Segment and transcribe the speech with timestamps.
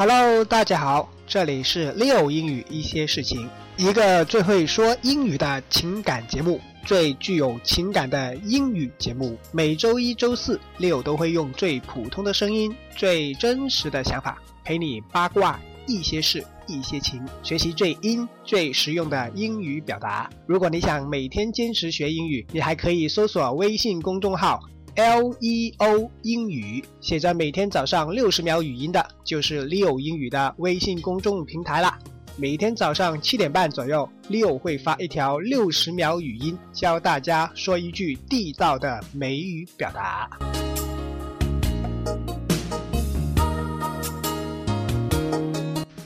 [0.00, 9.36] Hello，大家好，这里是 Leo 英语一些事情，一个最会说英语的情感节目，最具有情感的英语节目。
[9.50, 15.58] 每周一、周四，Leo 都会用最普通的声音、最真实的想法，陪你八卦
[15.88, 20.30] 一些事、一些情，学习最英、最实用的英语表达。
[20.46, 24.60] 如果你想每天坚持学英语，你还可以搜索微信公众号。
[24.98, 31.96] L E O 英语写着每天早上六十秒语音的，就是 Leo 英语的微信公众平台啦。
[32.34, 40.28] 每天早上七点半左右，Leo 会发一条六十秒语音，教大家说一句地道的美语表达。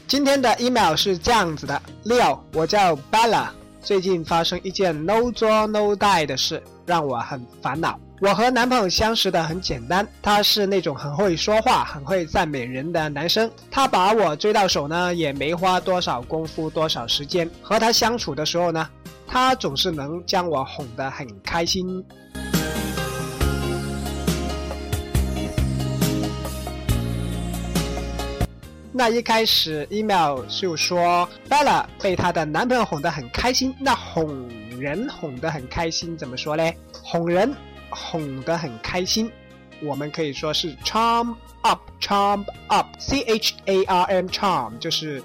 [0.06, 3.48] 今天的 email 是这样子的：Leo，我叫 Bella，
[3.80, 7.98] 最近发生一件 no 作 no die 的事，让我很烦恼。
[8.22, 13.50] 我和男朋友相识的很简单，他是那种很会说话、很会赞美人的男生。
[13.68, 17.50] 他把我追到手呢，也没花多少功夫、多少时间。
[17.60, 18.88] 和他相处的时候呢，
[19.26, 22.04] 他总是能将我哄得很开心。
[28.92, 33.74] 那一开始，email 就说 Bella 被她的男朋友哄得很开心。
[33.80, 36.78] 那哄人哄得很开心怎么说嘞？
[37.02, 37.52] 哄人。
[37.94, 39.30] 哄得很开心，
[39.82, 45.22] 我们可以说是 charm up，charm up，c h a r m charm 就是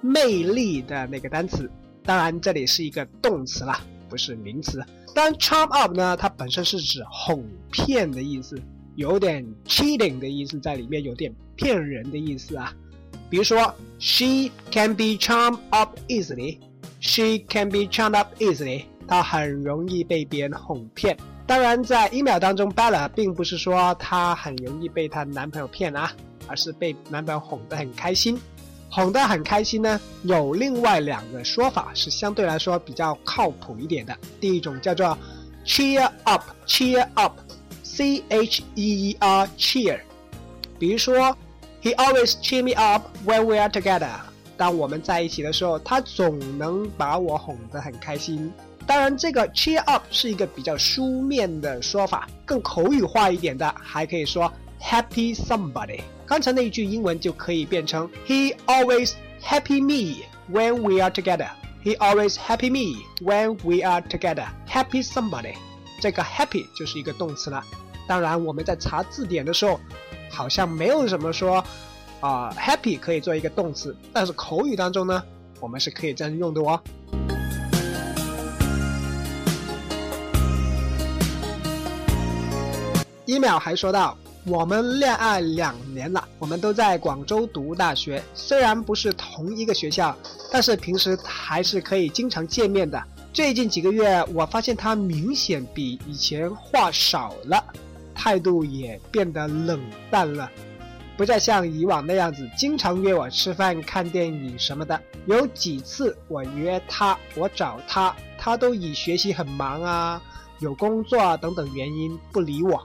[0.00, 1.70] 魅力的那个单词。
[2.04, 4.84] 当然这里是一个动词啦，不是名词。
[5.14, 8.60] 当然 charm up 呢，它本身是指哄骗的意思，
[8.96, 12.74] 有点 cheating 的意思在里面，有点骗人的意思啊。
[13.28, 21.16] 比如说，she can be charmed up easily，she can be charmed up easily，她很容易被别人哄骗。
[21.50, 26.12] 当然，在一秒当中，Bella 并不是说她很容易被她男朋友骗啊，
[26.46, 28.40] 而是被男朋友哄得很开心。
[28.88, 34.16] 哄得很开心呢，有另外两个说法是相对来说比较靠谱一点的。
[34.40, 35.18] 第一种叫做
[35.66, 39.98] cheer up，cheer up，c h e e r cheer。
[40.78, 41.36] 比如说
[41.82, 44.20] ，He always cheer me up when we are together。
[44.56, 48.52] 当我们在一起的时候，他总能把我哄得很开心。
[48.86, 56.00] 当然，这个 cheer up 是一个比较书面的说法，更口语化一点的，还可以说 happy somebody。
[56.26, 61.48] 刚才那一句英文就可以变成 He always happy me when we are together.
[61.84, 64.46] He always happy me when we are together.
[64.68, 65.54] Happy somebody，
[66.00, 67.64] 这个 happy 就是一个动词了。
[68.06, 69.78] 当然，我们在查字典的时候，
[70.30, 71.64] 好像没有什么说
[72.20, 75.22] 啊 happy 可以做一个动词，但是口语当中呢，
[75.60, 76.80] 我们是可以这样用的哦。
[83.30, 90.16] 一秒还说到，我们恋爱两年了，我们都在广州读大学，虽然不是同一个学校，
[90.50, 93.00] 但是平时还是可以经常见面的。
[93.32, 97.64] 最近几个月，我发现他明显比以前话少了，
[98.16, 99.80] 态度也变得冷
[100.10, 100.50] 淡了，
[101.16, 105.00] 不再像以往那样子经常约我吃饭、看电影什么的。
[105.26, 110.20] 有几次我约他，我找他，他都以学习很忙啊、
[110.58, 112.84] 有工作啊等等原因不理我。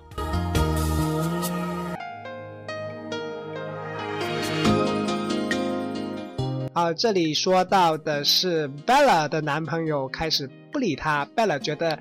[6.76, 11.98] 啊，这里说到的是 Bella 的男朋友开始不理她，Bella 觉得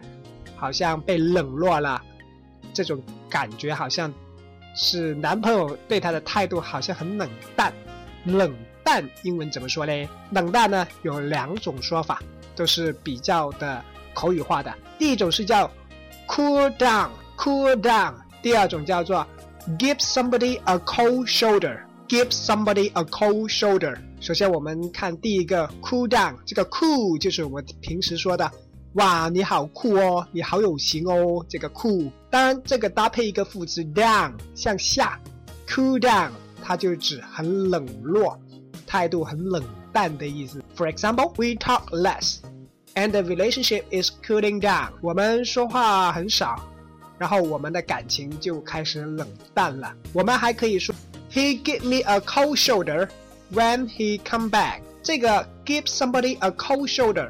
[0.56, 2.02] 好像被冷落了，
[2.72, 4.12] 这种感觉好像
[4.74, 7.72] 是男朋友对她的态度好像很冷淡。
[8.24, 8.52] 冷
[8.82, 10.08] 淡英文怎么说嘞？
[10.32, 12.20] 冷淡呢有两种说法，
[12.56, 13.80] 都是比较的
[14.12, 14.74] 口语化的。
[14.98, 15.70] 第一种是叫
[16.26, 19.24] cool down，cool down；第二种叫做
[19.78, 23.96] give somebody a cold shoulder，give somebody a cold shoulder。
[24.25, 28.50] 首先，我们看第一个 cool down，这个 cool 就是我们平时说的，
[28.94, 32.11] 哇，你好酷哦，你好有型哦，这个 cool。
[32.31, 35.21] 当然，这个搭配一个副词 down，向下
[35.69, 36.31] ，cool down，
[36.62, 38.41] 它就指很冷落，
[38.87, 39.62] 态度很冷
[39.93, 40.65] 淡的意思。
[40.75, 42.38] For example, we talk less,
[42.94, 44.88] and the relationship is cooling down。
[45.03, 46.59] 我们说话很少，
[47.19, 49.94] 然后我们的感情就开始冷淡了。
[50.15, 50.94] 我们还可以说
[51.31, 53.06] ，He gave me a cold shoulder。
[53.52, 57.29] When he come back，这个 give somebody a cold shoulder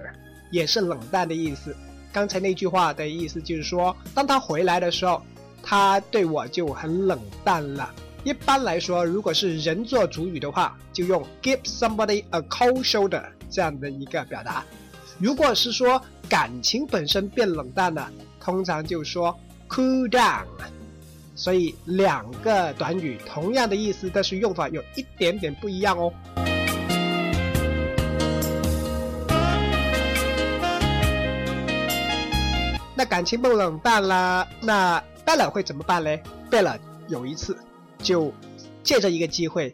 [0.51, 1.77] 也是冷淡的意思。
[2.13, 5.21] 刚才那句话的意思就是说，当他回来的时候，
[5.63, 7.93] 他对我就很冷淡了。
[8.23, 14.65] 一般来说，如果是人做主语的话，就用 give somebody a cold shoulder 这样的一个表达。
[15.19, 18.11] 如果是说感情本身变冷淡了，
[18.41, 19.37] 通常就说
[19.69, 20.47] cool down。
[21.35, 26.13] 所以两个短语同样的意思，但是用法有一点点不一样哦。
[32.97, 36.79] 那感情不冷淡啦，那 Bella 会怎么办嘞？Bella
[37.09, 37.57] 有一次
[37.99, 38.33] 就
[38.85, 39.73] 借着一个机会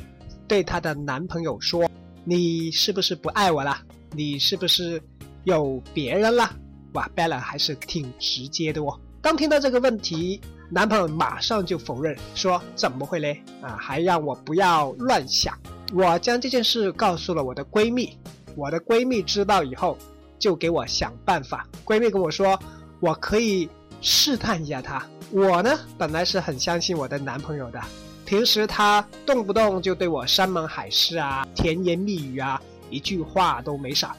[0.49, 1.87] 对她的男朋友说
[2.25, 3.77] ：“你是不是不爱我了？
[4.13, 5.01] 你是不是
[5.45, 6.51] 有别人了？”
[6.95, 8.99] 哇，Bella 还是挺直接的哦。
[9.23, 13.43] 当听到这个问题，男朋友马上就否认说：“怎么会嘞？
[13.61, 15.57] 啊，还让我不要乱想。”
[15.95, 18.17] 我将这件事告诉了我的闺蜜，
[18.57, 19.97] 我的闺蜜知道以后
[20.39, 21.67] 就给我想办法。
[21.85, 22.59] 闺蜜跟我说。
[23.03, 23.67] 我可以
[24.03, 25.03] 试探一下他。
[25.31, 27.81] 我呢，本来是很相信我的男朋友的。
[28.27, 34.15] 平时他动不动就对我山盟海誓啊、甜言蜜语啊，一句话都没少。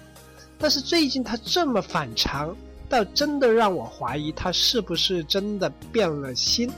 [0.57, 2.55] 但是最近他这么反常，
[2.91, 6.69] 倒真的让我怀疑他是不是真的变了心。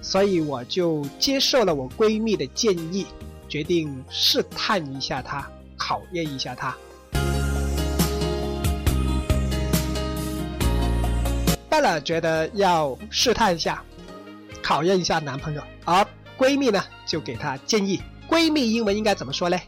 [0.00, 3.06] 所以我就接受了我闺蜜的建议，
[3.48, 5.46] 决定试探一下他，
[5.76, 6.74] 考验一下他。
[11.68, 13.84] 贝拉觉得要试探一下，
[14.62, 16.04] 考验一下男朋友，而
[16.36, 18.00] 闺蜜呢就给她建议。
[18.28, 19.60] 闺蜜英文应该怎么说嘞？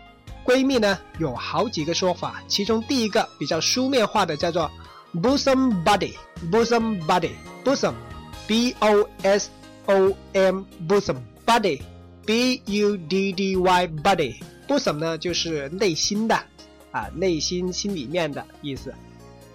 [0.45, 4.71] 闺蜜呢有好几个说法，其中第一个比较书面化的叫做
[5.23, 9.51] bosom buddy，bosom buddy，bosom，b o s
[9.87, 11.17] o m bosom
[11.47, 16.35] buddy，b u d d y buddy，bosom 呢就是内心的
[16.91, 18.93] 啊，内心心里面的意思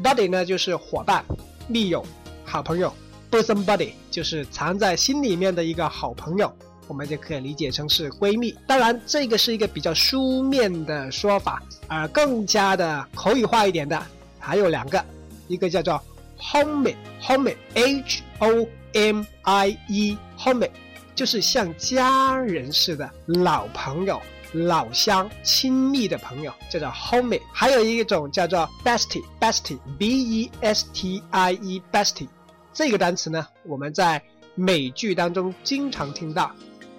[0.04, 1.24] ，buddy 呢就是伙伴、
[1.68, 2.06] 密友。
[2.46, 2.94] 好朋友
[3.30, 6.52] ，bosom buddy 就是藏在心里面的一个好朋友，
[6.88, 8.56] 我们就可以理解成是闺蜜。
[8.66, 14.02] 当然，这个是一个比较书面的说法，而更加的口语化一点的
[14.40, 15.06] 还有两个，
[15.50, 16.01] 一个叫做
[16.40, 20.69] homie，homie，h o m i e，homie，
[21.13, 24.22] 就是像家人似的老朋友、
[24.54, 27.42] 老乡、亲密的朋友，叫做 homie。
[27.51, 32.30] 还有一种叫做 bestie，bestie，b e s t i e，bestie。
[32.72, 34.24] 这个单词呢，我们在
[34.56, 36.50] 美剧当中经常听到，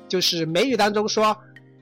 [0.09, 1.35] 就是美语当中说，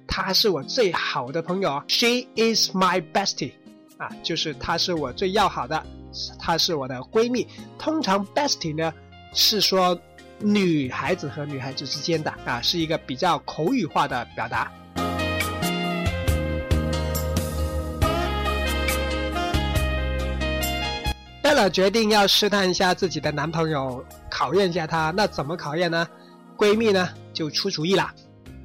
[0.06, 3.52] 她是我最好的朋友，She is my bestie，
[3.96, 5.84] 啊，就是她是我最要好的，
[6.38, 7.46] 她是我的闺蜜。
[7.78, 8.92] 通常 bestie 呢
[9.34, 9.98] 是说
[10.38, 14.70] 女孩子和女孩子之间的，啊，是一个比较口语化的表达。
[21.42, 25.10] Bella 决定要试探一下自己的男朋友，考验一下他。
[25.16, 26.06] 那怎么考验呢？
[26.56, 28.12] 闺蜜呢就出主意了。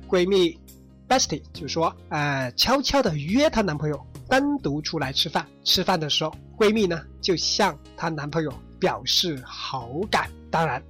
[0.08, 0.60] 闺蜜
[1.08, 5.46] Bestie 就说：“呃，悄悄的约她男朋友单独出来吃饭。
[5.64, 10.30] 吃饭的时候，闺蜜呢就向她男朋友表示好感。
[10.50, 10.82] 当然，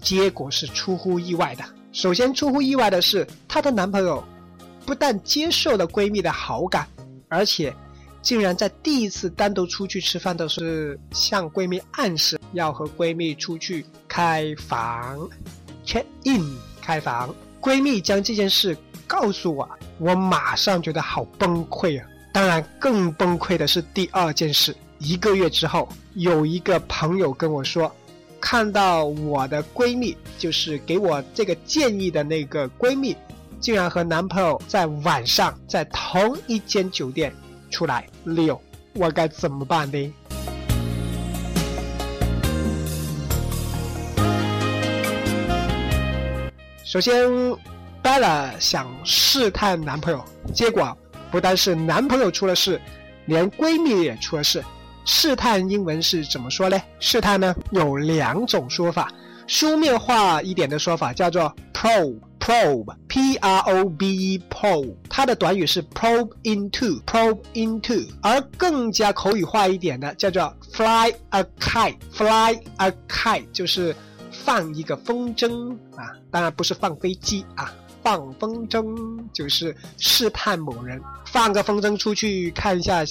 [0.00, 1.64] 结果是出乎意外的。
[1.92, 4.22] 首先出乎意外的是，她的男朋友
[4.86, 6.88] 不但接受了闺蜜的好感，
[7.28, 7.74] 而且。”
[8.22, 15.28] 竟然在第一次单独出去吃饭的时候，向闺蜜暗示要和闺蜜出去开房
[15.84, 17.34] ，check in 开房。
[17.60, 18.78] 闺蜜将这件事
[19.08, 19.68] 告诉我，
[19.98, 22.06] 我马上觉得好崩溃啊！
[22.32, 24.74] 当然，更崩溃的是第二件事。
[24.98, 27.94] 一个月之后，有一个朋友跟我说，
[28.40, 33.14] 看到我的闺蜜，就是给我这个建议的那个闺蜜，
[33.60, 37.32] 竟然和男朋友在晚上在同一间酒店。
[37.70, 38.60] 出来六，
[38.92, 40.12] 我该怎么办呢？
[46.84, 47.30] 首先
[48.02, 50.94] ，Bella 想试探男朋友，结果
[51.32, 52.80] 不单是男朋友出了事，
[53.24, 54.62] 连闺蜜也出了事。
[55.04, 56.80] 试探英文是怎么说呢？
[57.00, 59.10] 试探呢有两种说法，
[59.48, 62.20] 书面化一点的说法叫做 probe。
[62.42, 73.94] probe，p r o b e，probe，它的短语是 probe into，probe into，而更加口语化一点的叫做 fly a kite，fly a kite 就是
[74.32, 77.72] 放一个风筝啊，当然不是放飞机啊，
[78.02, 83.04] 放风筝就是试探某人，放个风筝出去看一下，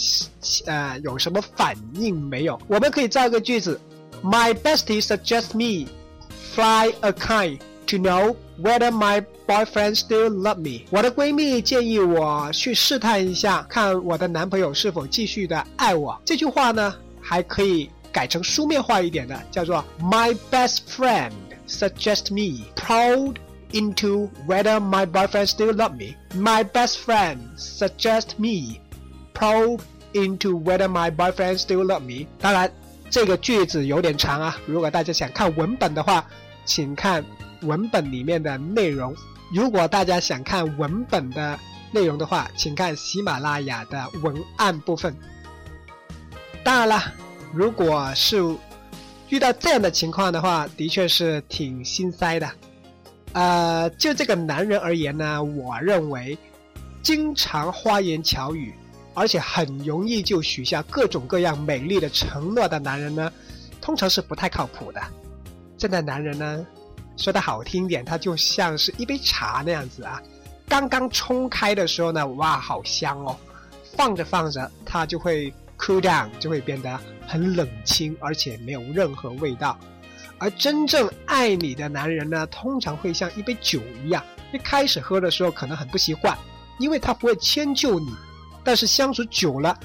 [0.65, 2.59] 呃，有什么反应没有？
[2.67, 3.79] 我们可以造个句子
[4.23, 5.89] ，My bestie suggests me
[6.53, 7.59] fly a kite。
[7.87, 16.17] To know whether my boyfriend still love me，我的闺蜜建议我去试探一下，看我的男朋友是否继续的爱我。
[16.23, 21.33] 这句话呢，还可以改成书面化一点的，叫做 My best friend
[21.67, 23.35] suggests me proud
[23.73, 26.15] into whether my boyfriend still love me.
[26.35, 28.79] My best friend suggest me
[29.33, 29.81] probe
[30.13, 32.27] into whether my boyfriend still love me.
[32.39, 32.71] 当然，
[33.09, 36.25] 这个句子有点长啊，如果大家想看文本的话，
[36.65, 37.23] 请看。
[37.63, 39.15] 文本里面的内容。
[39.53, 41.59] 如果大家想看文本的
[41.91, 45.15] 内容的话，请看喜马拉雅的文案部分。
[46.63, 46.99] 当然了，
[47.53, 48.43] 如果是
[49.29, 52.49] 遇到这样的情况的话，的确是挺心塞的。
[53.33, 56.37] 呃，就这个男人而言呢，我认为，
[57.01, 58.73] 经常花言巧语，
[59.13, 63.31] 而且很容易就许下各种各样美丽的承诺的男人呢，
[63.79, 65.01] 通常是不太靠谱的。
[65.77, 66.65] 这样的男人呢，
[67.15, 70.21] 说的好听一点，他就像是一杯茶那样子啊，
[70.67, 73.37] 刚刚冲开的时候呢，哇，好香哦，
[73.95, 79.77] 放着放着，它就会 cool down，就会变得很冷清，而且没有任何味道。
[80.41, 86.35] 而真正爱你的男人呢，通常会像一杯酒一样，一开始喝的时候可能很不习惯，
[86.79, 88.07] 因为他不会迁就你，
[88.63, 89.79] 但是相处久了，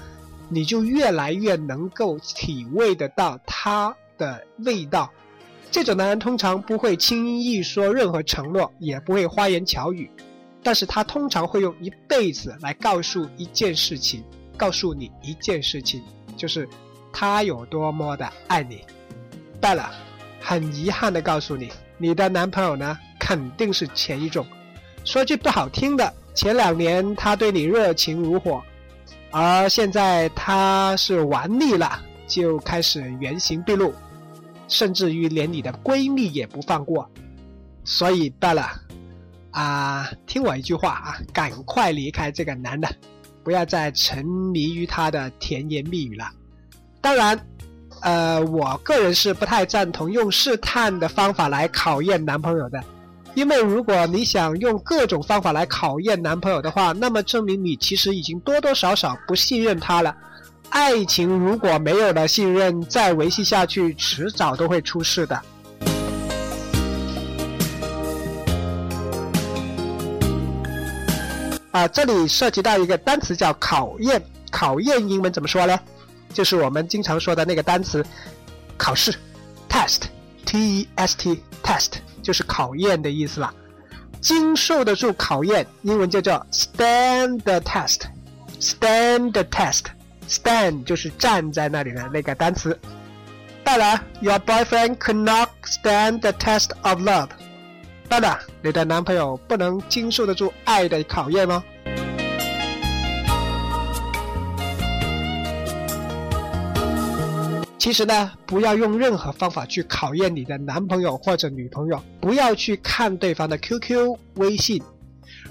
[0.49, 5.13] 你就越来越能够体味得到他的味道。
[5.71, 10.11] 这种男人通常不会轻易说任何承诺，也不会花言巧语，
[10.63, 14.25] 但是他通常会用一辈子来告诉一件事情，
[14.57, 16.03] 告诉你一件事情，
[16.35, 16.67] 就是
[17.13, 18.81] 他有多么的爱你。
[19.61, 20.06] 拜了。
[20.49, 24.47] 很遗憾的告诉你，你的男朋友呢肯定是前一种。
[25.05, 28.63] 说句不好听的，前两年他对你热情如火，
[29.33, 33.93] 而现在他是玩腻了，就开始原形毕露，
[34.69, 37.11] 甚至于连你的闺蜜也不放过。
[37.85, 38.71] 所以罢了，
[39.51, 42.89] 啊，听我一句话啊，赶快离开这个男的，
[43.43, 46.31] 不要再沉迷于他的甜言蜜语了。
[47.01, 47.37] 当然。
[48.03, 52.81] 呃，我个人是不太赞同用试探的方法来考验男朋友的，
[53.35, 60.15] 因为如果你想用各种方法来考验男朋友的话，那么证明你其实已经多多少少不信任他了。
[60.69, 65.43] 爱情如果没有了信任，再维系下去，迟早都会出事的。
[71.73, 75.79] 啊，这里涉及到一个单词叫考验，考验英文怎么说呢？
[76.37, 78.05] 就是我们经常说的那个单词，
[78.77, 79.11] 考试
[79.71, 83.55] ，test，t-e-s-t，test，就是考验的意思了。
[84.21, 92.79] 经受得住考验，英文就叫 stand the test，stand the test，stand 就是站在那里的那个单词。
[93.65, 97.31] 当然，your boyfriend could not stand the test of love。
[98.11, 101.63] 当然，你的男朋友不能经受得住爱的考验哦。
[107.87, 114.83] 其实呢，不要用任何方法去考验你的男朋友或者女朋友，不要去看对方的 QQ、微信。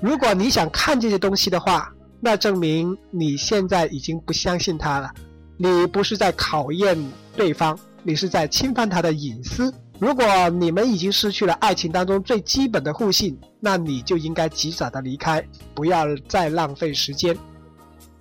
[0.02, 1.90] 如果你想看这些东西的话，
[2.20, 5.10] 那证明你现在已经不相信他了。
[5.56, 7.02] 你不是在考验
[7.38, 9.74] 对方，你是在侵犯他的隐私。
[9.98, 15.42] 如果你们已经失去了爱情当中最基本的互信，那你就应该及早的离开，
[15.74, 17.34] 不要再浪费时间。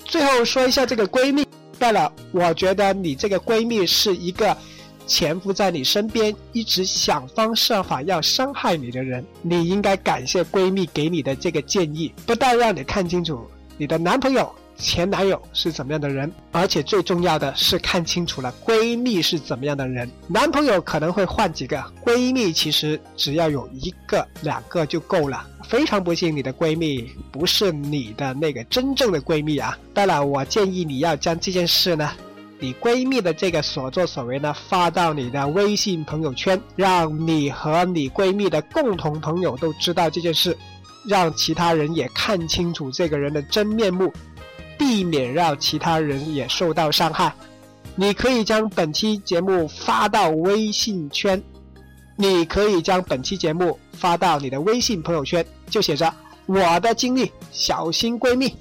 [0.05, 1.44] 最后说一下这个闺蜜。
[1.85, 4.57] 对了，我觉得你这个闺蜜是一个
[5.07, 9.23] 潜伏在你身边，一直想方设法要伤害你的人。
[9.43, 14.51] 你应该感谢闺蜜给你的这个建议，不但让你看清楚你的男朋友。
[14.77, 20.11] 前男友是怎么样的人，而且最重要的是看清楚了闺蜜是怎么样的人。
[20.27, 25.47] 男朋友可能会换几个，闺蜜其实只要有一个、两个就够了。
[25.69, 29.79] 非常不幸，你的闺蜜不是你的那个真正的闺蜜啊！
[29.95, 32.11] 当然，我建议你要将这件事呢，
[32.61, 40.55] 你闺蜜的这个所作所为呢，发到你的微信朋友圈，让你和你闺蜜的共同朋友都知道这件事，
[41.09, 44.13] 让其他人也看清楚这个人的真面目。
[44.79, 47.33] 避免让其他人也受到伤害，
[47.95, 51.43] 你可以将本期节目发到微信圈，
[52.17, 56.13] 你可以将本期节目发到你的微信朋友圈，就写着
[56.47, 58.55] “我的经历，小心闺蜜”。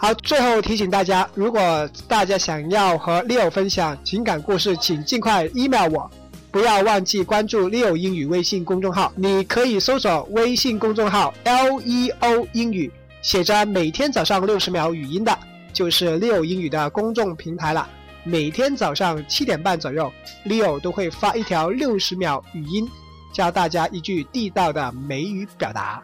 [0.00, 1.60] 好，最后提醒大家，如果
[2.06, 6.08] 大家想要和 Leo 分享情感故事，请尽快 email 我。
[6.50, 12.90] 不要忘记关注 Leo 英语微信公众号，你可以搜索微信公众号 Leo 英语，
[13.20, 15.38] 写着每天早上六十秒语音的，
[15.72, 17.86] 就是 Leo 英语的公众平台了。
[18.24, 20.10] 每天早上七点半左右
[20.46, 22.88] ，Leo 都会发一条六十秒语音，
[23.32, 26.02] 教大家一句地道的美语表达。